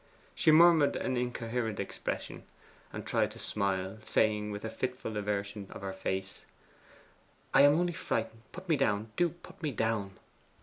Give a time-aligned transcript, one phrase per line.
[0.33, 2.47] She murmured an incoherent expression,
[2.91, 6.43] and tried to smile; saying, with a fitful aversion of her face,
[7.53, 8.41] 'I am only frightened.
[8.51, 10.17] Put me down, do put me down!